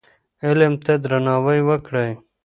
[0.45, 2.11] علم ته درناوی وکړئ.